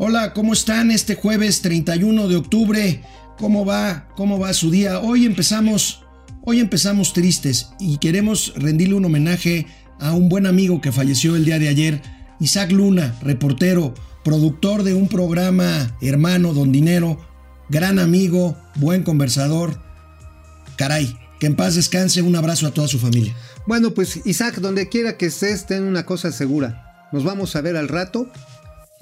[0.00, 3.02] Hola, ¿cómo están este jueves 31 de octubre?
[3.36, 4.06] ¿Cómo va?
[4.14, 5.00] ¿Cómo va su día?
[5.00, 6.04] Hoy empezamos,
[6.44, 9.66] hoy empezamos tristes y queremos rendirle un homenaje
[9.98, 12.00] a un buen amigo que falleció el día de ayer,
[12.38, 13.92] Isaac Luna, reportero,
[14.22, 17.18] productor de un programa hermano Don Dinero,
[17.68, 19.82] gran amigo, buen conversador.
[20.76, 23.34] Caray, que en paz descanse, un abrazo a toda su familia.
[23.66, 27.08] Bueno, pues Isaac, donde quiera que estés, ten una cosa segura.
[27.12, 28.30] Nos vamos a ver al rato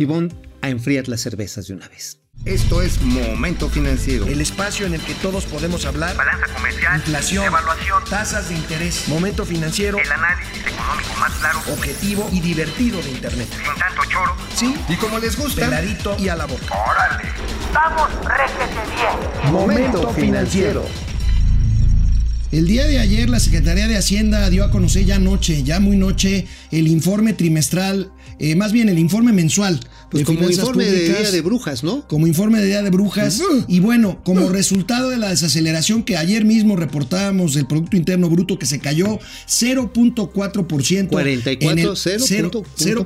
[0.04, 0.30] bon
[0.62, 2.20] a enfriar las cervezas de una vez.
[2.45, 4.27] Esto es Momento Financiero.
[4.27, 6.16] El espacio en el que todos podemos hablar.
[6.16, 6.96] Balanza comercial.
[6.96, 7.45] Inflación.
[7.45, 8.05] Evaluación.
[8.09, 9.09] Tasas de interés.
[9.09, 9.98] Momento Financiero.
[9.98, 11.59] El análisis económico más claro.
[11.73, 13.48] Objetivo y divertido de Internet.
[13.51, 14.37] Sin tanto choro.
[14.55, 14.77] Sí.
[14.88, 15.62] Y como les gusta.
[15.62, 16.73] Peladito y a la boca.
[16.73, 17.24] ¡Órale!
[17.74, 19.52] ¡Vamos, réjete bien!
[19.52, 20.87] Momento Financiero.
[22.52, 25.96] El día de ayer la Secretaría de Hacienda dio a conocer ya noche, ya muy
[25.96, 29.80] noche, el informe trimestral, eh, más bien el informe mensual.
[30.10, 32.06] Pues de como informe de Día de Brujas, ¿no?
[32.06, 33.40] Como informe de Día de Brujas.
[33.66, 38.59] Y bueno, como resultado de la desaceleración que ayer mismo reportábamos del Producto Interno Bruto
[38.59, 41.09] que se cayó 0.4%.
[41.09, 42.65] 44, en el- 0.44%.
[42.76, 43.04] cero-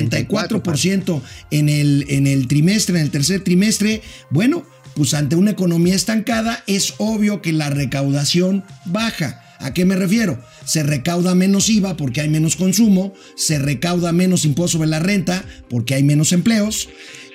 [0.00, 4.02] 0.44% en el, en el trimestre, en el tercer trimestre.
[4.30, 9.42] Bueno, pues ante una economía estancada es obvio que la recaudación baja.
[9.60, 10.42] ¿A qué me refiero?
[10.64, 15.44] Se recauda menos IVA porque hay menos consumo, se recauda menos impuesto sobre la renta
[15.68, 16.88] porque hay menos empleos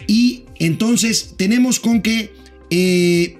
[0.07, 2.33] y entonces tenemos con que
[2.71, 3.37] eh,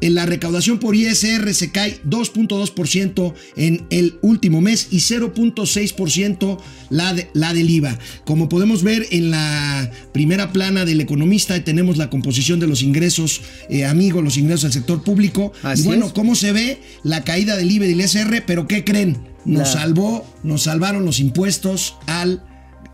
[0.00, 6.58] en la recaudación por ISR se cae 2.2% en el último mes y 0.6%
[6.90, 7.98] la, de- la del IVA.
[8.24, 13.40] Como podemos ver en la primera plana del economista tenemos la composición de los ingresos,
[13.68, 15.52] eh, amigos, los ingresos del sector público.
[15.62, 16.12] Así y bueno, es.
[16.12, 18.44] ¿cómo se ve la caída del IVA y del ISR?
[18.46, 19.18] Pero ¿qué creen?
[19.44, 22.42] Nos salvó, nos salvaron los impuestos al,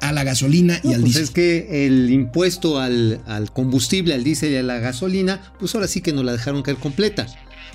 [0.03, 1.23] a la gasolina y No, al pues diésel.
[1.25, 5.87] es que el impuesto al, al combustible, al diésel y a la gasolina, pues ahora
[5.89, 7.27] sí que nos la dejaron caer completa.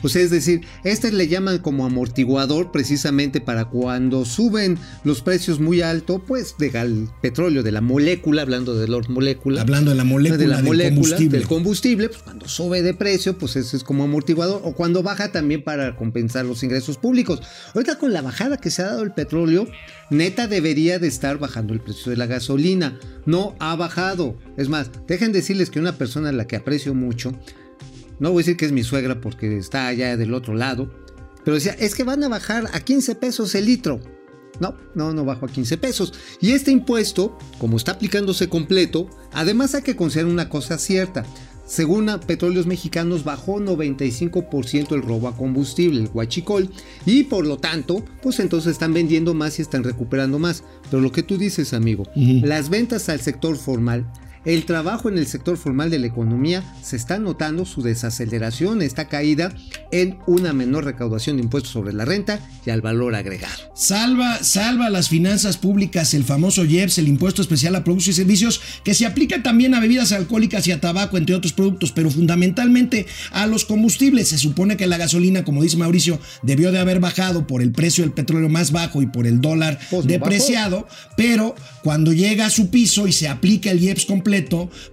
[0.04, 5.60] O sea, es decir, este le llaman como amortiguador precisamente para cuando suben los precios
[5.60, 9.62] muy alto, pues del petróleo, de la molécula, hablando de la molécula.
[9.62, 11.38] Hablando de la molécula, de la del molécula combustible.
[11.38, 15.32] del combustible, pues cuando sube de precio, pues eso es como amortiguador, o cuando baja
[15.32, 17.42] también para compensar los ingresos públicos.
[17.74, 19.68] Ahorita con la bajada que se ha dado el petróleo,
[20.10, 23.00] neta debería de estar bajando el precio de la gasolina.
[23.26, 24.38] No ha bajado.
[24.58, 27.34] Es más, dejen decirles que una persona a la que aprecio mucho,
[28.20, 30.92] no voy a decir que es mi suegra porque está allá del otro lado,
[31.44, 34.00] pero decía, es que van a bajar a 15 pesos el litro.
[34.60, 36.14] No, no, no bajo a 15 pesos.
[36.42, 41.26] Y este impuesto, como está aplicándose completo, además hay que considerar una cosa cierta.
[41.68, 46.70] Según a Petróleos Mexicanos, bajó 95% el robo a combustible, el huachicol,
[47.06, 50.64] y por lo tanto, pues entonces están vendiendo más y están recuperando más.
[50.90, 54.10] Pero lo que tú dices, amigo, las ventas al sector formal,
[54.48, 59.10] el trabajo en el sector formal de la economía, se está notando su desaceleración, esta
[59.10, 59.54] caída
[59.92, 63.74] en una menor recaudación de impuestos sobre la renta y al valor agregado.
[63.76, 68.62] Salva, salva las finanzas públicas el famoso IEPS, el impuesto especial a productos y servicios,
[68.86, 73.06] que se aplica también a bebidas alcohólicas y a tabaco, entre otros productos, pero fundamentalmente
[73.32, 74.30] a los combustibles.
[74.30, 78.06] Se supone que la gasolina, como dice Mauricio, debió de haber bajado por el precio
[78.06, 80.88] del petróleo más bajo y por el dólar Pues depreciado,
[81.18, 81.54] pero
[81.84, 84.37] cuando llega a su piso y se aplica el IEPS completo,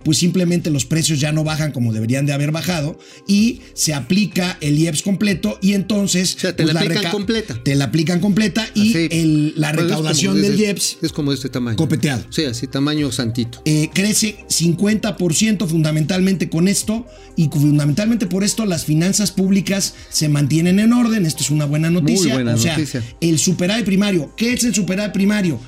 [0.03, 4.59] pues simplemente los precios ya no bajan como deberían de haber bajado y se aplica
[4.61, 7.61] el IEPS completo y entonces O sea, te pues, la aplican completa.
[7.63, 11.31] te la aplican completa y el- la Pues recaudación de del este- IEPS es como
[11.31, 11.77] de este tamaño.
[11.77, 12.25] copeteado.
[12.31, 13.61] Sí, así tamaño santito.
[13.65, 17.07] eh, crece 50% fundamentalmente con esto
[17.37, 21.27] y fundamentalmente por esto las finanzas públicas se mantienen en orden.
[21.27, 22.35] Esto es una buena noticia.
[22.35, 23.03] buena o sea, noticia.
[23.21, 24.33] el superávit primario.
[24.37, 25.61] ¿Qué es el superávit primario?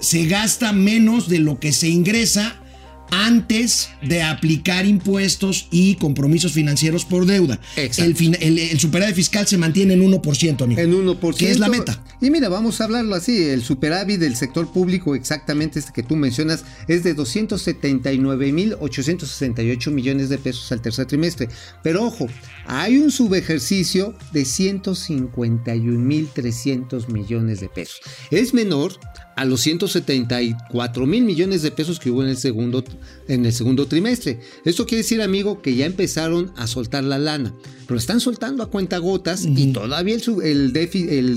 [0.00, 2.62] Se gasta menos de lo que se ingresa
[3.10, 7.60] antes de aplicar impuestos y compromisos financieros por deuda.
[7.76, 10.80] El superávit fiscal se mantiene en 1%, amigo.
[10.80, 11.36] En 1%.
[11.36, 12.02] Que es la meta.
[12.20, 13.44] Y mira, vamos a hablarlo así.
[13.44, 20.38] El superávit del sector público, exactamente este que tú mencionas, es de 279.868 millones de
[20.38, 21.48] pesos al tercer trimestre.
[21.82, 22.28] Pero ojo,
[22.66, 28.00] hay un subejercicio de 151.300 millones de pesos.
[28.30, 28.92] Es menor
[29.36, 32.84] a los 174 mil millones de pesos que hubo en el segundo
[33.28, 34.40] en el segundo trimestre.
[34.64, 37.54] Esto quiere decir, amigo, que ya empezaron a soltar la lana,
[37.86, 40.72] pero están soltando a cuentagotas y todavía el, sub- el,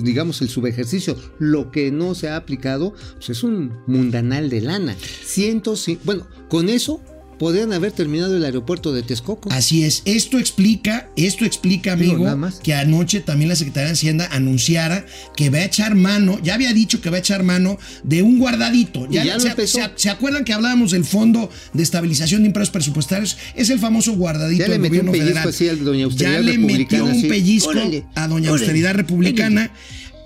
[0.04, 4.96] digamos el subejercicio, lo que no se ha aplicado, pues es un mundanal de lana.
[5.26, 7.02] 105, bueno, con eso
[7.40, 9.50] podrían haber terminado el aeropuerto de Texcoco.
[9.52, 10.02] Así es.
[10.06, 12.56] Esto explica, esto explica, amigo, más.
[12.56, 15.06] que anoche también la Secretaría de Hacienda anunciara
[15.36, 18.40] que va a echar mano, ya había dicho que va a echar mano de un
[18.40, 19.08] guardadito.
[19.10, 19.78] Ya lo se, empezó.
[19.80, 23.38] se- ¿se acuerdan que hablábamos del Fondo de Estabilización de Impuestos Presupuestarios?
[23.56, 25.76] Es el famoso guardadito Ya le del metió un gobierno pellizco federal.
[25.76, 29.72] así a Doña Austeridad ya le metió un pellizco Órale, a Doña órale, Austeridad Republicana.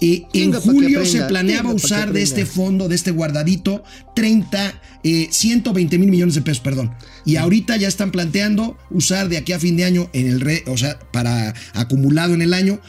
[0.02, 3.84] Y en julio se planeaba usar de este fondo, de este guardadito,
[4.16, 6.92] 30, eh, 120 mil millones de pesos, perdón.
[7.24, 10.64] Y ahorita ya están planteando usar de aquí a fin de año, en el re-
[10.68, 12.80] o sea, para acumulado en el año,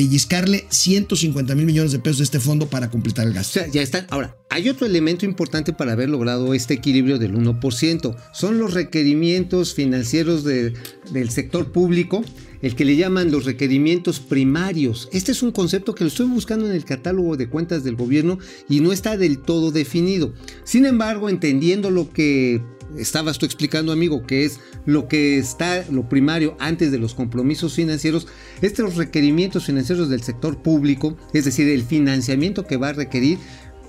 [0.00, 3.60] pellizcarle 150 mil millones de pesos de este fondo para completar el gasto.
[3.70, 4.06] ya están.
[4.08, 8.16] Ahora, hay otro elemento importante para haber logrado este equilibrio del 1%.
[8.32, 10.72] Son los requerimientos financieros de-
[11.12, 12.24] del sector público,
[12.62, 15.10] el que le llaman los requerimientos primarios.
[15.12, 18.38] Este es un concepto que lo estoy buscando en el catálogo de cuentas del gobierno
[18.70, 20.32] y no está del todo definido.
[20.64, 22.62] Sin embargo, entendiendo lo que
[22.96, 27.74] estabas tú explicando, amigo, que es lo que está, lo primario antes de los compromisos
[27.74, 28.26] financieros,
[28.62, 33.38] estos requerimientos financieros del sector público, es decir, el financiamiento que va a requerir,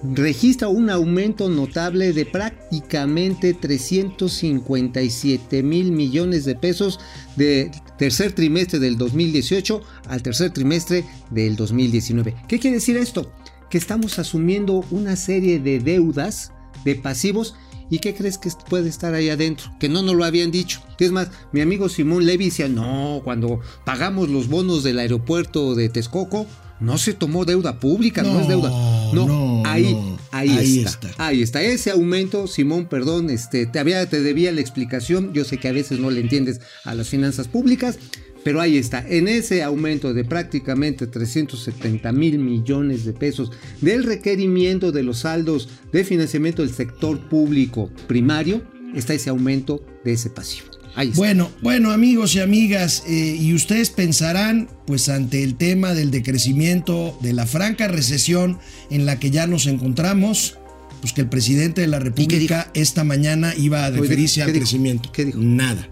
[0.03, 7.00] registra un aumento notable de prácticamente 357 mil millones de pesos
[7.36, 12.36] de tercer trimestre del 2018 al tercer trimestre del 2019.
[12.48, 13.31] ¿Qué quiere decir esto?
[13.69, 16.51] Que estamos asumiendo una serie de deudas,
[16.83, 17.53] de pasivos,
[17.92, 19.70] ¿Y qué crees que puede estar ahí adentro?
[19.78, 20.82] Que no nos lo habían dicho.
[20.98, 25.90] Es más, mi amigo Simón Levy decía, no, cuando pagamos los bonos del aeropuerto de
[25.90, 26.48] Texcoco,
[26.80, 28.70] no se tomó deuda pública, no, No, es deuda.
[29.14, 30.18] No, no, ahí, no.
[30.32, 31.28] ahí, Ahí está, está.
[31.28, 31.62] Ahí está.
[31.62, 35.34] Ese aumento, Simón, perdón, este, te, había, te debía la explicación.
[35.34, 38.00] Yo sé que a veces no le entiendes a las finanzas públicas,
[38.44, 39.06] pero ahí está.
[39.08, 43.52] En ese aumento de prácticamente 370 mil millones de pesos
[43.82, 48.62] del requerimiento de los saldos de financiamiento del sector público primario,
[48.96, 50.68] está ese aumento de ese pasivo.
[50.96, 51.18] Ahí está.
[51.18, 57.18] Bueno, bueno amigos y amigas, eh, y ustedes pensarán, pues ante el tema del decrecimiento,
[57.22, 58.60] de la franca recesión
[58.90, 60.58] en la que ya nos encontramos,
[61.00, 64.64] pues que el presidente de la República esta mañana iba a referirse ¿qué al dijo?
[64.64, 65.12] crecimiento.
[65.12, 65.40] ¿Qué dijo?
[65.40, 65.88] Nada.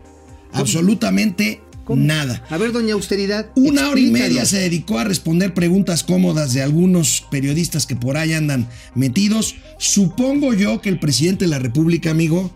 [0.52, 2.02] Absolutamente ¿Cómo?
[2.04, 2.44] nada.
[2.50, 3.48] A ver, doña Austeridad.
[3.56, 8.16] Una hora y media se dedicó a responder preguntas cómodas de algunos periodistas que por
[8.16, 9.56] ahí andan metidos.
[9.80, 12.54] Supongo yo que el presidente de la República, amigo,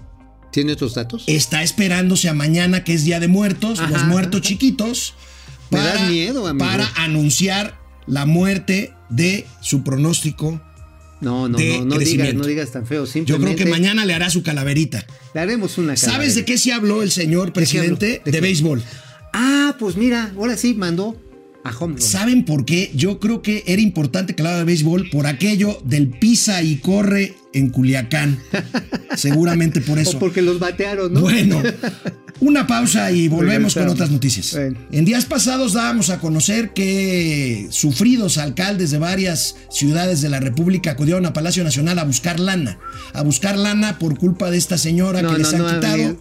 [0.51, 1.23] ¿Tiene otros datos?
[1.25, 4.49] está esperándose a mañana, que es Día de Muertos, Ajá, los muertos ajá.
[4.49, 5.15] chiquitos,
[5.71, 6.63] Me das miedo, amigo.
[6.63, 10.61] para anunciar la muerte de su pronóstico.
[11.21, 12.41] No, no, de no, no digas, crecimiento.
[12.41, 13.05] no digas tan feo.
[13.05, 15.05] Yo Simplemente creo que mañana le hará su calaverita.
[15.33, 16.33] le haremos una ¿Sabes calavera.
[16.35, 18.21] de qué se habló el señor presidente?
[18.25, 18.83] ¿De béisbol.
[19.33, 21.17] Ah, pues mira, ahora sí mandó
[21.63, 22.01] a home run.
[22.01, 22.91] ¿Saben por qué?
[22.95, 27.69] Yo creo que era importante que de béisbol por aquello del pisa y corre en
[27.69, 28.39] Culiacán.
[29.15, 30.17] Seguramente por eso.
[30.17, 31.21] O porque los batearon, ¿no?
[31.21, 31.61] Bueno,
[32.39, 34.53] una pausa y volvemos con otras noticias.
[34.53, 34.79] Bueno.
[34.91, 40.91] En días pasados dábamos a conocer que sufridos alcaldes de varias ciudades de la República
[40.91, 42.79] acudieron a Palacio Nacional a buscar lana.
[43.13, 46.17] A buscar lana por culpa de esta señora No, que les no, han no, quitado.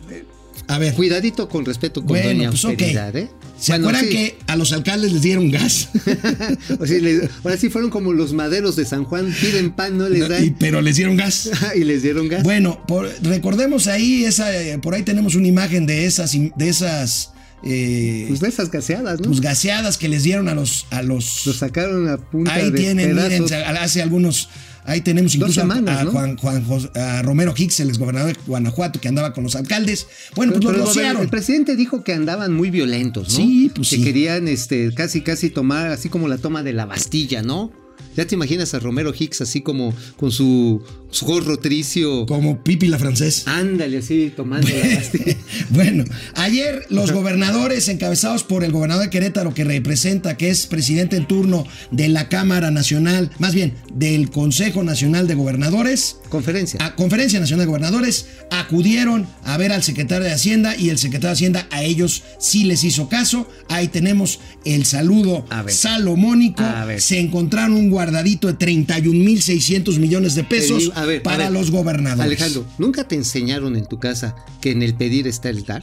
[0.68, 2.70] A ver, Cuidadito con respeto con bueno, doña pues ok.
[2.70, 3.28] austeridad, ¿eh?
[3.58, 4.10] ¿Se Bueno, acuerdan sí.
[4.16, 5.88] que a los alcaldes les dieron gas?
[6.80, 10.08] O sea, le- ahora sí fueron como los maderos de San Juan, piden pan, no
[10.08, 10.56] les Y- dan.
[10.58, 11.50] pero les dieron gas.
[11.76, 12.42] y les dieron gas.
[12.42, 17.30] Bueno, por- recordemos ahí, esa, eh, por ahí tenemos una imagen de esas, de esas
[17.64, 19.28] eh, pues de esas gaseadas, ¿no?
[19.28, 22.76] pues, gaseadas que les dieron a los, a los Los sacaron a punta Ahí de
[22.78, 23.44] tienen, miren,
[23.78, 24.48] hace algunos,
[24.84, 26.10] ahí tenemos incluso a- semanas, a, ¿no?
[26.12, 30.06] Juan, Juan Jos- a Romero Hicks, el exgobernador de Guanajuato, que andaba con los alcaldes.
[30.34, 31.22] Bueno, pues Pero, ver, rociaron.
[31.22, 33.36] el presidente dijo que andaban muy violentos, ¿no?
[33.36, 34.04] Sí, pues que sí.
[34.04, 37.72] querían este, casi casi tomar, así como la toma de la Bastilla, ¿no?
[38.16, 42.26] Ya te imaginas a Romero Hicks así como con su, su gorro tricio.
[42.26, 43.44] Como Pipi la francés.
[43.46, 45.36] Ándale, así tomando la Bastilla.
[45.70, 46.04] bueno,
[46.34, 51.26] ayer los gobernadores encabezados por el gobernador de Querétaro que representa, que es presidente en
[51.26, 56.78] turno de la Cámara Nacional, más bien del Consejo Nacional de Gobernadores, Conferencia.
[56.84, 61.28] a Conferencia Nacional de Gobernadores acudieron a ver al secretario de Hacienda y el secretario
[61.30, 63.48] de Hacienda a ellos sí les hizo caso.
[63.68, 65.74] Ahí tenemos el saludo A ver.
[65.74, 66.62] salomónico.
[66.62, 67.00] A ver.
[67.00, 71.52] Se encontraron un guardadito de 31.600 millones de pesos digo- a ver, a para ver.
[71.52, 72.20] los gobernadores.
[72.26, 75.82] Alejandro, ¿nunca te enseñaron en tu casa que en el pedir está el dar?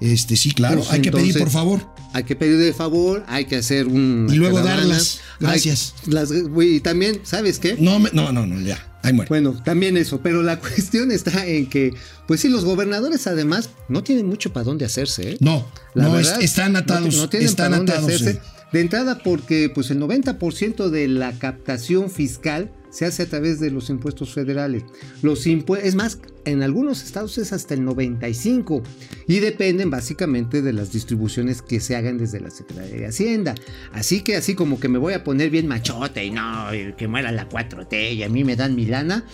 [0.00, 1.80] Este sí, claro, Pues hay que pedir por favor.
[2.14, 4.28] Hay que pedir de favor, hay que hacer un.
[4.32, 5.18] Y luego darlas.
[5.40, 5.94] Hay- Gracias.
[6.06, 6.30] las-
[6.62, 7.76] y también, ¿sabes qué?
[7.78, 8.78] No, me- no, no, no, ya.
[9.02, 9.28] Ahí muere.
[9.28, 11.92] Bueno, también eso, pero la cuestión está en que,
[12.26, 15.36] pues sí, los gobernadores además no tienen mucho para dónde hacerse, ¿eh?
[15.40, 17.14] no, La no, verdad, es- están atados.
[17.16, 18.32] No, tienen están para dónde hacerse.
[18.34, 18.38] sí.
[18.72, 23.70] De entrada porque pues el 90% de la captación fiscal se hace a través de
[23.70, 24.82] los impuestos federales.
[25.22, 28.82] Los impue- es más, en algunos estados es hasta el 95
[29.26, 33.54] y dependen básicamente de las distribuciones que se hagan desde la Secretaría de Hacienda.
[33.92, 37.30] Así que así como que me voy a poner bien machote y no, que muera
[37.32, 39.24] la 4T y a mí me dan mi lana.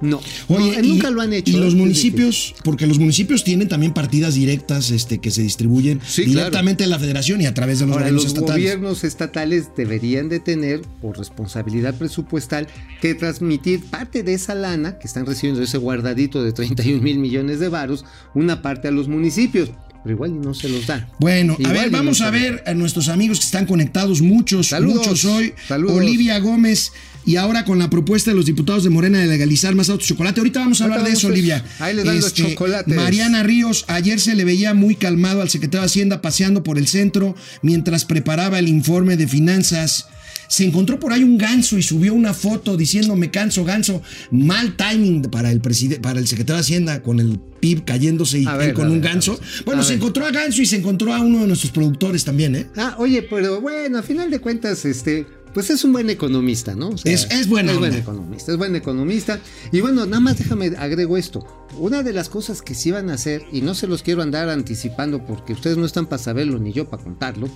[0.00, 1.50] No, Oye, no, y- nunca lo han hecho.
[1.52, 1.58] Y ¿eh?
[1.58, 6.24] los Es municipios, porque los municipios tienen también partidas directas este, que se distribuyen Sí,
[6.24, 6.38] claro.
[6.38, 8.62] directamente en la federación y a través de los Ahora, gobiernos los estatales.
[8.64, 12.66] gobiernos estatales deberían de tener, por responsabilidad presupuestal,
[13.00, 17.58] que transmitir parte de esa lana que están recibiendo, ese guardadito de 31 mil millones
[17.58, 19.70] de varos, una parte a los municipios,
[20.02, 21.08] pero igual no se los dan.
[21.18, 24.68] Bueno, a ver, no vamos a los ver a nuestros amigos que están conectados, muchos,
[24.68, 25.54] Saludos, muchos hoy.
[25.66, 25.96] saludos.
[25.96, 26.92] Olivia Gómez,
[27.26, 30.40] y ahora con la propuesta de los diputados de Morena de legalizar más autos chocolate.
[30.40, 31.64] Ahorita vamos a hablar de eso, Olivia.
[31.80, 32.94] Ahí les dan los chocolates.
[32.94, 36.86] Mariana Ríos, ayer se le veía muy calmado al secretario de Hacienda paseando por el
[36.86, 40.06] centro mientras preparaba el informe de finanzas.
[40.48, 44.02] Se encontró por ahí un ganso y subió una foto diciendo me canso, ganso.
[44.30, 48.46] Mal timing para el presidente, para el secretario de Hacienda con el PIB cayéndose y
[48.46, 49.40] él con un ver, ganso.
[49.64, 49.98] Bueno, se ver.
[49.98, 52.66] encontró a Ganso y se encontró a uno de nuestros productores también, ¿eh?
[52.76, 55.26] Ah, oye, pero bueno, a final de cuentas, este,
[55.56, 56.90] pues es un buen economista, ¿no?
[56.90, 59.40] O sea, Es- es buena Es buen economista, es buen economista.
[59.72, 61.46] Y bueno, nada más déjame agrego esto.
[61.78, 64.50] Una de las cosas que sí van a hacer, y no se los quiero andar
[64.50, 67.48] anticipando porque ustedes no están para saberlo ni yo para contarlo,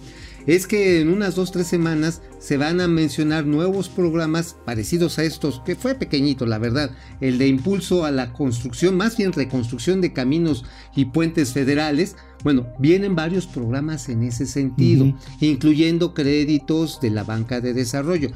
[0.47, 5.25] es que en unas dos, tres semanas se van a mencionar nuevos programas parecidos a
[5.25, 10.01] estos, que fue pequeñito, la verdad, el de impulso a la construcción, más bien reconstrucción
[10.01, 10.65] de caminos
[10.97, 12.17] y puentes federales.
[12.43, 18.31] Bueno, vienen varios programas en ese sentido, incluyendo créditos de la banca de desarrollo.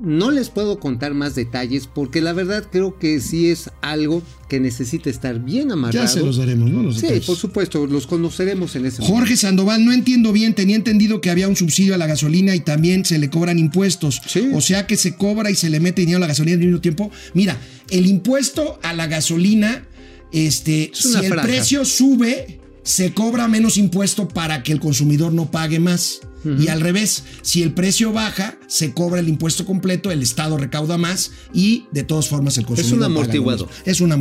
[0.00, 4.60] No les puedo contar más detalles porque la verdad creo que sí es algo que
[4.60, 6.04] necesita estar bien amarrado.
[6.06, 6.82] Ya se los daremos, ¿no?
[6.84, 7.26] Los Sí, detalles.
[7.26, 9.18] por supuesto, los conoceremos en ese momento.
[9.18, 12.60] Jorge Sandoval, no entiendo bien, tenía entendido que había un subsidio a la gasolina y
[12.60, 14.20] también se le cobran impuestos.
[14.26, 14.48] Sí.
[14.54, 16.80] O sea que se cobra y se le mete dinero a la gasolina al mismo
[16.80, 17.10] tiempo.
[17.34, 17.56] Mira,
[17.90, 19.84] el impuesto a la gasolina,
[20.32, 21.42] este, Es si el franja.
[21.42, 26.20] precio sube, se cobra menos impuesto para que el consumidor no pague más.
[26.44, 30.96] Y al revés, si el precio baja, se cobra el impuesto completo, el Estado recauda
[30.98, 32.92] más y de todas formas el consumidor.
[32.94, 33.68] Es un amortiguador.
[33.84, 34.12] Es un-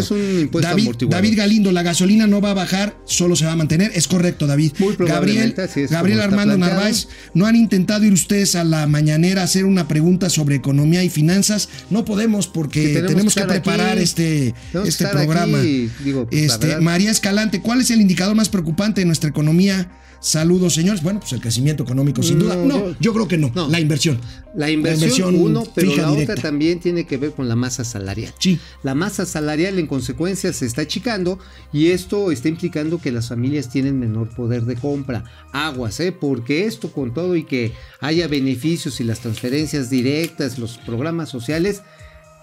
[0.00, 3.56] es un impuesto David, Galindo, la gasolina no va a bajar, solo se va a
[3.56, 3.90] mantener.
[3.94, 4.72] Es correcto, David.
[4.78, 6.74] Muy Gabriel, es Gabriel Armando planteado.
[6.76, 11.02] Narváez, ¿no han intentado ir ustedes a la mañanera a hacer una pregunta sobre economía
[11.02, 11.68] y finanzas?
[11.90, 14.02] No podemos porque tenemos tenemos, que preparar aquí.
[14.02, 14.54] este,
[14.84, 15.58] este programa.
[15.58, 16.78] aquí, digo, pues, este.
[16.80, 19.90] María Escalante, ¿cuál es el indicador más preocupante de nuestra economía?
[20.24, 21.02] Saludos, señores.
[21.02, 22.56] Bueno, pues el crecimiento económico, sin No, duda.
[22.56, 22.96] No, no.
[22.98, 23.52] yo creo que no.
[23.54, 23.68] No.
[23.68, 24.18] La inversión.
[24.54, 26.32] La inversión, uno, pero fija la directa.
[26.32, 28.32] otra también tiene que ver con la masa salarial.
[28.38, 28.58] Sí.
[28.82, 31.38] La masa salarial en consecuencia se está achicando
[31.74, 35.24] y esto está implicando que las familias tienen menor poder de compra.
[35.52, 36.10] Aguas, ¿eh?
[36.10, 41.82] Porque esto con todo y que haya beneficios y las transferencias directas, los programas sociales,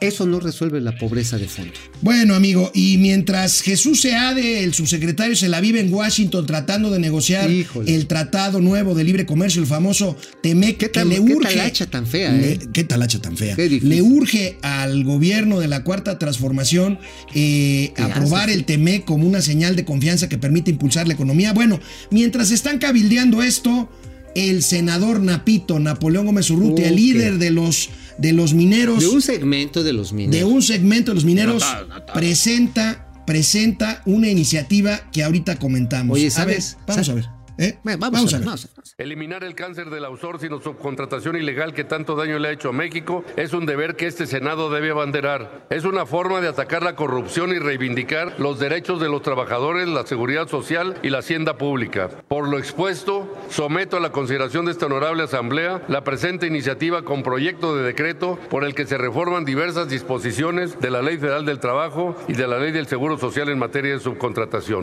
[0.02, 1.72] eso no resuelve la pobreza de fondo.
[2.02, 7.00] Bueno, amigo, y mientras Jesús Seade, el subsecretario, se la vive en Washington tratando de
[7.00, 7.96] negociar Híjole.
[7.96, 11.56] el tratado nuevo de libre comercio, el famoso TEMEC, ¿Qué que le qué urge.
[11.56, 12.60] talacha tan fea, le- eh?
[12.74, 13.56] Qué talacha tan fea.
[13.56, 17.00] Qué le urge al gobierno de la Cuarta Transformación
[17.36, 18.56] eh, ¿Qué aprobar haces?
[18.58, 21.54] el TEMEC como una señal de confianza que permite impulsar la economía.
[21.54, 21.80] Bueno,
[22.10, 23.90] mientras están cabildeando esto,
[24.34, 27.00] el senador Napito, Napoleón Gómez Urrutia, el Ok.
[27.00, 30.36] líder de los, de los mineros De un segmento de los mineros.
[30.36, 36.16] de un segmento de los mineros No no presenta presenta una iniciativa que ahorita comentamos.
[36.16, 36.76] Oye, A ¿sabes?
[36.88, 37.26] ver, vamos a ver.
[37.58, 37.78] ¿Eh?
[37.84, 38.46] Vamos, a ver.
[38.46, 38.86] vamos a ver.
[38.98, 42.74] Eliminar el cáncer del outsourcing o subcontratación ilegal que tanto daño le ha hecho a
[42.74, 45.66] México es un deber que este Senado debe abanderar.
[45.70, 50.06] Es una forma de atacar la corrupción y reivindicar los derechos de los trabajadores, la
[50.06, 52.10] seguridad social y la hacienda pública.
[52.28, 57.24] Por lo expuesto, someto a la consideración de esta honorable Asamblea la presente iniciativa con
[57.24, 61.60] proyecto de decreto por el que se reforman diversas disposiciones de la Ley Federal del
[61.60, 64.82] Trabajo y de la Ley del Seguro Social en materia de subcontratación.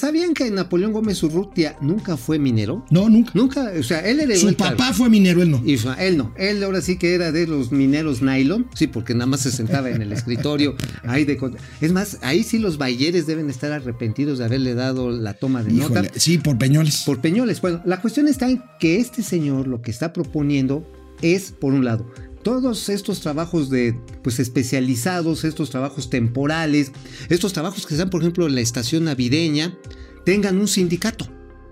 [0.00, 2.86] ¿Sabían que Napoleón Gómez Urrutia nunca fue minero?
[2.88, 3.32] No, nunca.
[3.34, 4.78] Nunca, o sea, él heredó Su el cargo.
[4.78, 5.62] papá fue minero, él no.
[5.62, 9.26] Y él no, él ahora sí que era de los mineros nylon, sí, porque nada
[9.26, 10.74] más se sentaba en el escritorio.
[11.04, 11.38] Ahí de,
[11.82, 15.74] es más, ahí sí los bayeres deben estar arrepentidos de haberle dado la toma de
[15.74, 17.02] Híjole, nota sí, por Peñoles.
[17.04, 17.60] por Peñoles.
[17.60, 20.82] Bueno, la cuestión está en que este señor lo que está proponiendo
[21.20, 22.10] es, por un lado,
[22.42, 26.92] todos estos trabajos de pues especializados, estos trabajos temporales,
[27.28, 29.76] estos trabajos que están, por ejemplo, en la estación navideña,
[30.24, 31.26] tengan un sindicato.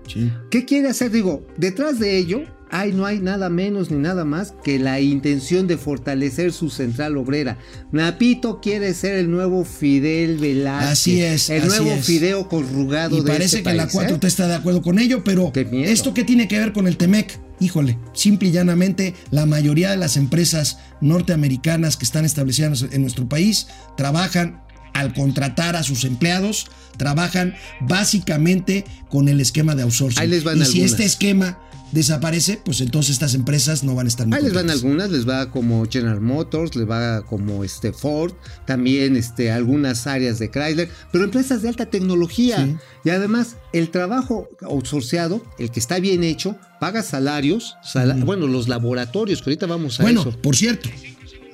[0.07, 0.31] Sí.
[0.49, 1.11] ¿Qué quiere hacer?
[1.11, 5.67] Digo, detrás de ello hay, no hay nada menos ni nada más que la intención
[5.67, 7.57] de fortalecer su central obrera.
[7.91, 10.89] Napito quiere ser el nuevo Fidel Velázquez.
[10.89, 12.05] Así es, El así nuevo es.
[12.05, 14.27] Fideo corrugado Y de parece este que la país, 4T ¿eh?
[14.27, 15.51] está de acuerdo con ello, pero.
[15.53, 17.39] ¿esto qué tiene que ver con el TEMEC?
[17.59, 23.27] Híjole, simple y llanamente, la mayoría de las empresas norteamericanas que están establecidas en nuestro
[23.27, 24.61] país trabajan
[24.99, 30.21] al contratar a sus empleados, trabajan básicamente con el esquema de outsourcing.
[30.21, 31.59] Ahí les van y si este esquema
[31.91, 35.27] desaparece, pues entonces estas empresas no van a estar muy Ahí les van algunas, les
[35.27, 38.33] va como General Motors, les va como este Ford,
[38.67, 42.63] también este, algunas áreas de Chrysler, pero empresas de alta tecnología.
[42.63, 42.75] Sí.
[43.05, 48.67] Y además, el trabajo outsourceado, el que está bien hecho, paga salarios, sala- bueno, los
[48.67, 50.39] laboratorios, que ahorita vamos a Bueno, eso.
[50.41, 50.89] por cierto,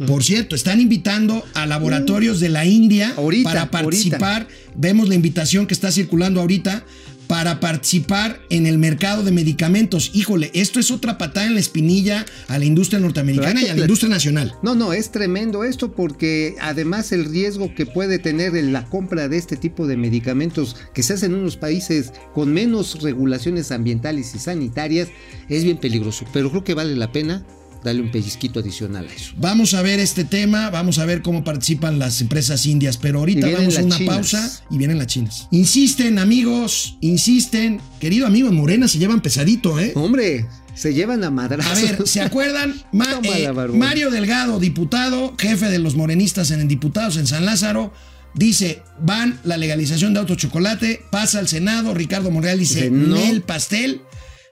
[0.07, 4.47] por cierto, están invitando a laboratorios de la India Ahorita, para participar.
[4.75, 6.85] Vemos la invitación que está circulando ahorita
[7.27, 10.11] para participar en el mercado de medicamentos.
[10.13, 13.81] Híjole, esto es otra patada en la espinilla a la industria norteamericana y a la
[13.81, 14.53] industria nacional.
[14.61, 19.27] No, no, es tremendo esto porque además el riesgo que puede tener en la compra
[19.27, 24.35] de este tipo de medicamentos que se hacen en unos países con menos regulaciones ambientales
[24.35, 25.09] y sanitarias
[25.49, 27.45] es bien peligroso, pero creo que vale la pena
[27.85, 29.33] darle un pellizquito adicional a eso.
[29.37, 33.47] Vamos a ver este tema, vamos a ver cómo participan las empresas indias, pero ahorita
[33.47, 34.15] las una chinas.
[34.15, 35.47] pausa y vienen las chinas.
[35.51, 37.79] Insisten, amigos, insisten.
[37.99, 39.93] Querido amigo, en Morena se llevan pesadito, ¿eh?
[39.95, 41.71] Hombre, se llevan a madrazos.
[41.77, 42.75] A ver, ¿se acuerdan?
[42.91, 43.49] Ma- eh.
[43.73, 47.93] Mario Delgado, diputado, jefe de los morenistas en diputados en San Lázaro,
[48.33, 53.15] dice, van la legalización de autochocolate, pasa al Senado, Ricardo Monreal dice, no.
[53.17, 54.01] el pastel,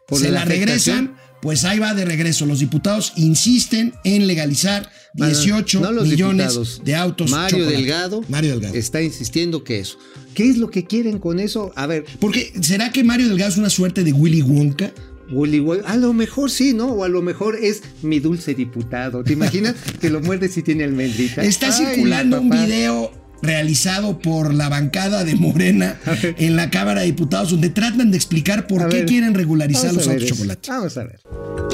[0.08, 1.16] Por se la la regresan.
[1.44, 2.46] Pues ahí va de regreso.
[2.48, 6.82] Los diputados insisten en legalizar 18 No los millones diputados.
[6.84, 7.76] de autos Mario chocolate.
[7.78, 8.74] Delgado, Mario Delgado.
[8.76, 9.98] está insistiendo que eso.
[10.34, 11.72] ¿Qué es lo que quieren con eso?
[11.76, 14.92] A ver, Porque, ¿será que Mario Delgado es una suerte de Willy Wonka?
[15.32, 16.88] Willy Wonka, a lo mejor sí, ¿no?
[16.88, 19.24] O a lo mejor es mi dulce diputado.
[19.24, 21.44] ¿Te imaginas que lo muerdes y tiene almendrita?
[21.44, 23.12] Está Ay, circulando un video
[23.44, 26.00] realizado por la bancada de Morena
[26.38, 29.94] en la Cámara de Diputados donde tratan de explicar por A qué ver, quieren regularizar
[29.94, 30.36] los autos eso.
[30.36, 30.70] chocolate.
[30.72, 31.20] Vamos a ver.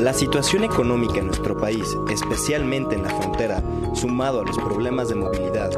[0.01, 5.15] La situación económica en nuestro país, especialmente en la frontera, sumado a los problemas de
[5.15, 5.69] movilidad,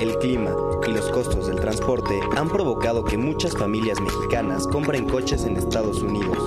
[0.00, 0.50] el clima
[0.88, 6.02] y los costos del transporte, han provocado que muchas familias mexicanas compren coches en Estados
[6.02, 6.38] Unidos.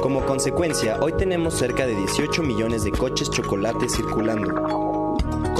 [0.00, 4.79] Como consecuencia, hoy tenemos cerca de 18 millones de coches chocolate circulando.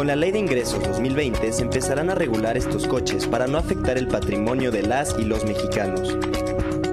[0.01, 3.99] Con la Ley de Ingresos 2020 se empezarán a regular estos coches para no afectar
[3.99, 6.17] el patrimonio de las y los mexicanos.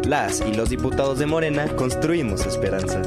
[0.05, 3.01] Las y los diputados de Morena construimos esperanza.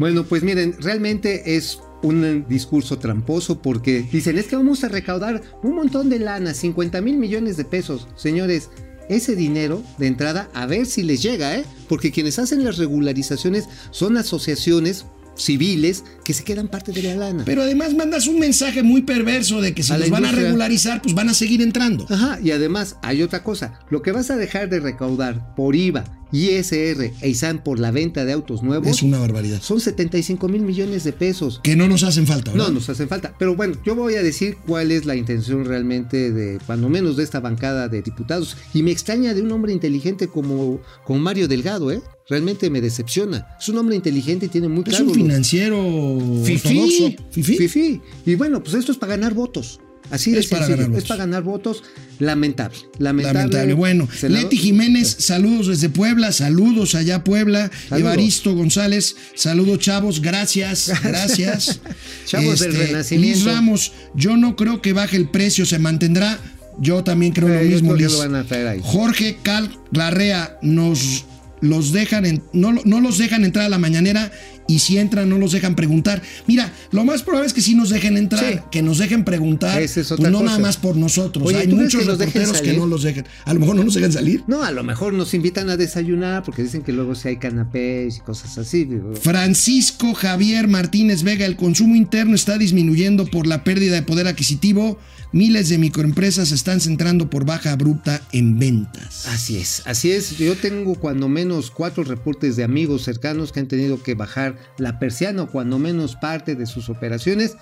[0.00, 5.42] Bueno, pues miren, realmente es un discurso tramposo porque dicen, es que vamos a recaudar
[5.62, 8.08] un montón de lana, 50 mil millones de pesos.
[8.16, 8.70] Señores,
[9.08, 11.64] ese dinero de entrada, a ver si les llega, ¿eh?
[11.88, 17.44] Porque quienes hacen las regularizaciones son asociaciones civiles que se quedan parte de la lana.
[17.44, 21.02] Pero además mandas un mensaje muy perverso de que si A los van a regularizar,
[21.02, 22.06] pues van a seguir entrando.
[22.10, 26.04] Ajá, y además hay otra cosa, lo que vas a dejar de recaudar por IVA,
[26.32, 29.60] ISR e ISAN por la venta de autos nuevos Es una barbaridad.
[29.62, 31.60] son 75 mil millones de pesos.
[31.62, 32.68] Que no nos hacen falta, ¿verdad?
[32.68, 33.34] No, nos hacen falta.
[33.38, 37.24] Pero bueno, yo voy a decir cuál es la intención realmente de, cuando menos de
[37.24, 38.56] esta bancada de diputados.
[38.74, 42.00] Y me extraña de un hombre inteligente como, como Mario Delgado, ¿eh?
[42.28, 43.46] Realmente me decepciona.
[43.60, 45.04] Es un hombre inteligente y tiene muy Es claro.
[45.04, 47.16] un lo- financiero Fifí.
[47.30, 47.56] Fifí.
[47.56, 48.00] Fifí.
[48.24, 49.80] Y bueno, pues esto es para ganar votos.
[50.10, 51.02] Así de Es para ganar votos.
[51.02, 51.82] Es para ganar votos.
[52.18, 52.76] Lamentable.
[52.98, 53.38] Lamentable.
[53.38, 53.72] Lamentable.
[53.74, 57.70] Bueno, Leti Jiménez, saludos desde Puebla, saludos allá Puebla.
[57.88, 58.00] Saludos.
[58.00, 61.68] Evaristo González, saludos chavos, gracias, gracias.
[61.68, 61.88] Este,
[62.26, 63.36] Chavos del Renacimiento.
[63.36, 66.38] Liz Ramos, yo no creo que baje el precio, se mantendrá.
[66.78, 68.12] Yo también creo Eh, lo yo mismo, creo Liz.
[68.12, 68.80] lo van a traer ahí.
[68.82, 71.24] Jorge Cal Larrea, nos
[71.62, 74.30] los dejan en- no, no los dejan entrar a la mañanera
[74.68, 76.22] y si entran no los dejan preguntar.
[76.46, 78.58] Mira, lo más probable es que sí nos dejen entrar, Sí.
[78.70, 80.44] que nos dejen preguntar, es pues no cosa.
[80.44, 81.46] nada más por nosotros.
[81.46, 83.26] Oye, Hay ¿tú crees muchos que reporteros que no los dejan.
[83.44, 84.42] A lo mejor no nos dejan salir.
[84.46, 88.16] No, a lo mejor nos invitan a desayunar porque dicen que luego sí hay canapés
[88.18, 88.88] y cosas así.
[89.20, 94.98] Francisco Javier Martínez Vega, el consumo interno está disminuyendo por la pérdida de poder adquisitivo.
[95.32, 99.26] Miles de microempresas se están centrando por baja abrupta en ventas.
[99.26, 100.38] Así es, así es.
[100.38, 104.98] Yo tengo cuando menos cuatro reportes de amigos cercanos que han tenido que bajar la
[104.98, 107.54] persiana o cuando menos parte de sus operaciones,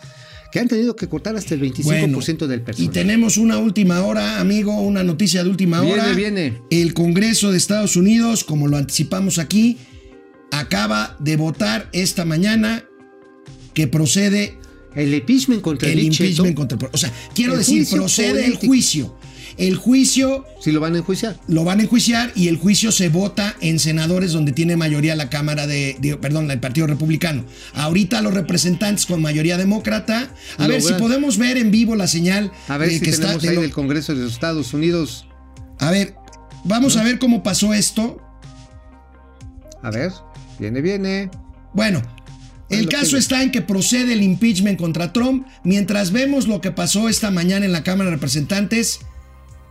[0.53, 2.93] que han tenido que cortar hasta el 25% del y personal.
[2.93, 6.13] tenemos una última hora, amigo, una noticia de última Viene, hora.
[6.13, 6.63] viene.
[6.71, 9.79] El Congreso de Estados Unidos, como lo anticipamos aquí,
[10.53, 12.85] acaba de votar esta mañana
[13.73, 14.59] que procede
[14.95, 16.13] El impeachment contra el Cheto,
[16.47, 19.17] impeachment contra el- O sea, quiero El decir, procede el juicio.
[19.57, 21.39] El juicio si lo van a enjuiciar.
[21.47, 25.31] lo van a enjuiciar y el juicio se vota en senadores donde tiene mayoría la
[25.31, 27.45] Cámara de, de- perdón, el Partido Republicano.
[27.75, 30.31] Ahorita los representantes con mayoría demócrata.
[30.59, 33.11] A Lo ver si podemos ver en vivo la señal A ver de si que
[33.11, 35.27] está tenemos de ahí lo- del Congreso de los Estados Unidos.
[35.79, 36.15] A ver,
[36.65, 38.21] vamos a ver cómo pasó esto.
[39.83, 40.13] A ver.
[40.59, 41.31] Viene, viene.
[41.75, 42.01] Bueno,
[42.71, 45.47] el caso está en que procede el impeachment contra Trump.
[45.65, 49.01] Mientras vemos lo que pasó esta mañana en la Cámara de Representantes,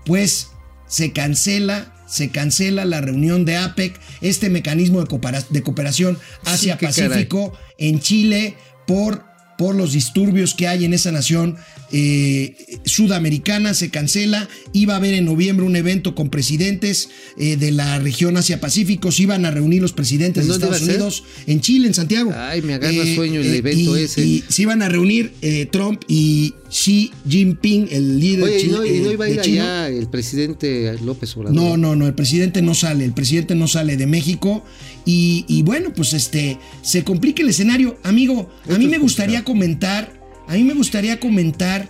[0.06, 0.50] pues
[0.88, 6.78] se cancela, se cancela la reunión de APEC, este mecanismo de, coopera- de cooperación Asia
[6.78, 7.10] qué caray.
[7.10, 9.26] Pacífico en Chile por,
[9.58, 11.58] por los disturbios que hay en esa nación
[11.92, 14.48] eh, sudamericana, se cancela.
[14.72, 19.12] Iba a haber en noviembre un evento con presidentes eh, de la región Asia Pacífico,
[19.12, 20.82] se iban a reunir los presidentes ¿En de Estados?
[20.82, 22.32] Unidos en Chile, en Santiago.
[22.36, 24.26] Ay, me agarra sueño el evento y- ese.
[24.26, 28.84] Y se iban a reunir eh, Trump y Xi Jinping, el líder Oye, ¿y no,
[28.86, 31.56] y no eh, iba a ir allá el presidente López Obrador?
[31.56, 34.66] No, no, no, el presidente no sale, el presidente no sale de México
[35.06, 37.98] y, y bueno, pues este, se complica el escenario.
[38.04, 40.12] Amigo, a mí me gustaría comentar,
[40.48, 41.90] a mí me gustaría comentar,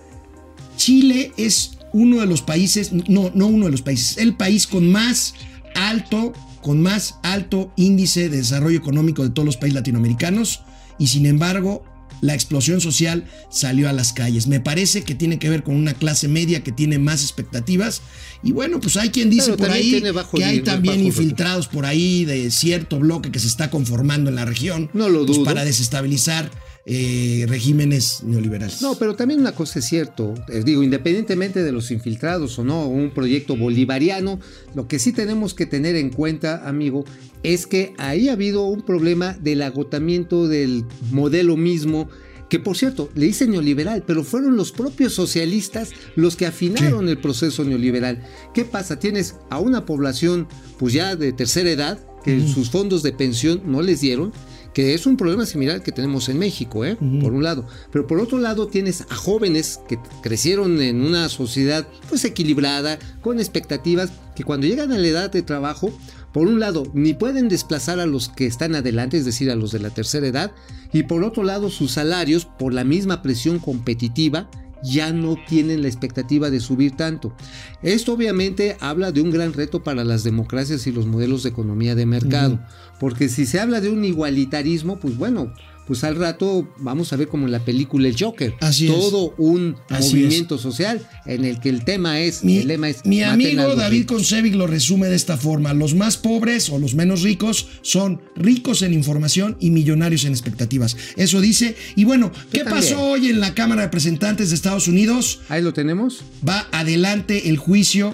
[0.78, 4.92] Chile es uno de los países, no, no uno de los países, el país con
[4.92, 5.36] más
[5.76, 10.62] alto, con más alto índice de desarrollo económico de todos los países latinoamericanos
[10.98, 11.84] y sin embargo
[12.24, 14.48] la explosión social salió a las calles.
[14.48, 18.02] Me parece que tiene que ver con una clase media que tiene más expectativas.
[18.42, 20.02] Y bueno, pues hay quien dice por ahí
[20.34, 24.46] que hay también infiltrados por ahí de cierto bloque que se está conformando en la
[24.46, 24.90] región.
[24.94, 25.46] No lo pues, dudo.
[25.46, 26.50] para desestabilizar
[26.86, 28.82] eh, regímenes neoliberales.
[28.82, 32.88] No, pero también una cosa es cierto, eh, digo, independientemente de los infiltrados o no,
[32.88, 34.40] un proyecto bolivariano,
[34.76, 37.06] lo que sí tenemos que tener en cuenta, amigo,
[37.42, 42.10] es que ahí ha habido un problema del agotamiento del modelo mismo,
[42.50, 47.18] que por cierto, le dicen neoliberal, pero fueron los propios socialistas los que afinaron el
[47.18, 48.24] proceso neoliberal.
[48.54, 49.00] ¿Qué pasa?
[49.00, 53.82] Tienes a una población pues ya de tercera edad, que sus fondos de pensión no
[53.82, 54.34] les dieron,
[54.74, 56.96] que es un problema similar que tenemos en México, ¿eh?
[56.96, 57.66] por un lado.
[57.92, 63.40] Pero por otro lado tienes a jóvenes que crecieron en una sociedad pues equilibrada, con
[63.40, 65.92] expectativas, que cuando llegan a la edad de trabajo,
[66.34, 69.72] por un lado, ni pueden desplazar a los que están adelante, es decir, a los
[69.72, 70.52] de la tercera edad,
[70.92, 74.50] y por otro lado, sus salarios, por la misma presión competitiva,
[74.84, 77.34] ya no tienen la expectativa de subir tanto.
[77.82, 81.96] Esto obviamente habla de un gran reto para las democracias y los modelos de economía
[81.96, 82.60] de mercado,
[83.00, 85.54] porque si se habla de un igualitarismo, pues bueno,
[85.88, 88.94] pues al rato vamos a ver como en la película El Joker, Así es.
[88.94, 93.06] todo un Así movimiento social en el que el tema es, Mi, el lema es
[93.06, 94.18] mi "Maten a amigo David ricos".
[94.18, 95.74] Concevic lo resume de esta forma.
[95.74, 100.96] Los más pobres o los menos ricos son ricos en información y millonarios en expectativas.
[101.18, 101.76] Eso dice.
[101.96, 105.42] Y bueno, ¿qué pasó hoy en la Cámara de Representantes de Estados Unidos?
[105.50, 108.14] Ahí lo tenemos, Va adelante el juicio.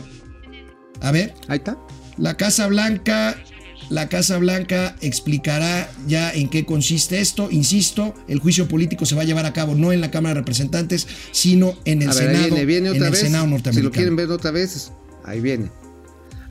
[1.02, 1.78] A ver, ahí está.
[2.18, 3.42] la Casa Blanca,
[3.90, 7.50] la Casa Blanca explicará ya en qué consiste esto.
[7.52, 10.42] Insisto, el juicio político se va a llevar a cabo no en la Cámara de
[10.42, 13.22] Representantes, sino en el A ver, ahí Senado, viene, viene en otra el vez.
[13.22, 14.92] Senado Si lo quieren ver otra vez,
[15.24, 15.72] ahí viene.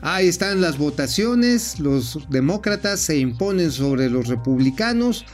[0.01, 5.25] Ahí están las votaciones, los demócratas se imponen sobre los republicanos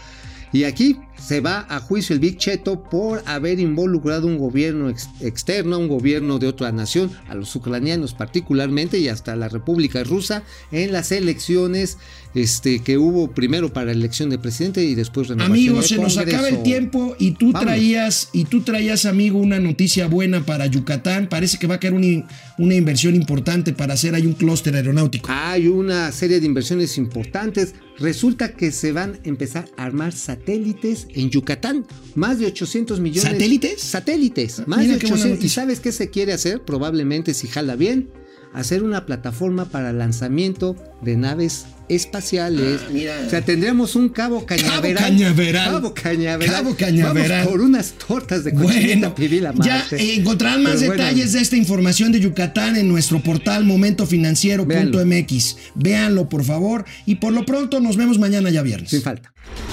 [0.55, 5.09] y aquí se va a juicio el Big Cheto por haber involucrado un gobierno ex-
[5.19, 10.43] externo, un gobierno de otra nación, a los ucranianos particularmente y hasta la República Rusa
[10.71, 11.97] en las elecciones
[12.35, 15.97] este, que hubo primero para la elección de presidente y después renovación Amigo, de se
[15.97, 20.67] nos acaba el tiempo y tú traías y tú traías, amigo, una noticia buena para
[20.67, 21.29] Yucatán.
[21.29, 25.29] Parece que va a caer una, una inversión importante para hacer ahí un clúster aeronáutico.
[25.31, 27.73] Hay una serie de inversiones importantes.
[27.97, 31.85] Resulta que se van a empezar a armar satélites en Yucatán.
[32.15, 33.31] Más de 800 millones.
[33.31, 33.81] ¿Satélites?
[33.81, 34.67] Satélites.
[34.67, 35.45] Más Mira de qué buena 800.
[35.45, 36.61] ¿Y sabes qué se quiere hacer?
[36.61, 38.09] Probablemente, si jala bien,
[38.55, 42.81] hacer una plataforma para lanzamiento de naves espaciales.
[42.83, 43.13] Ah, mira.
[43.27, 45.03] O sea, tendríamos un cabo cañaveral.
[45.03, 45.71] Cañaveral.
[45.71, 46.55] Cabo cañaveral.
[46.55, 47.29] Cabo Cañaveral.
[47.45, 49.97] Vamos por unas tortas de cochinita Bueno, pibil a ya Marte.
[50.01, 55.57] eh, encontrarán más Pero bueno, detalles de esta información de Yucatán en nuestro portal momentofinanciero.mx.
[55.75, 56.85] Véanlo, por favor.
[57.05, 58.89] Y por lo pronto nos vemos mañana ya viernes.
[58.89, 59.31] Sin falta.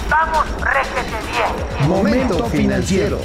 [0.09, 1.89] Vamos, réjete bien.
[1.89, 3.21] Momento financiero.